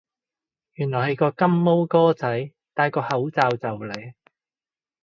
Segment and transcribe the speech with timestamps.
[0.73, 4.13] 原來係個金毛哥仔戴個口罩就嚟